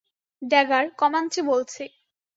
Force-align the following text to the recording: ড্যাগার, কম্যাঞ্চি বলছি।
ড্যাগার, 0.41 0.85
কম্যাঞ্চি 0.99 1.41
বলছি। 1.41 1.83